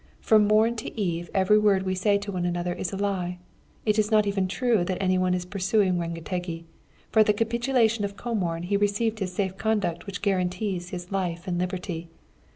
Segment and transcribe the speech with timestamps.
[0.19, 3.37] From morn to eve every word we say to one another is a lie.
[3.85, 6.65] It is not even true that any one is pursuing Rengetegi,
[7.11, 11.47] for at the capitulation of Comorn he received his safe conduct which guarantees his life
[11.47, 12.09] and liberty.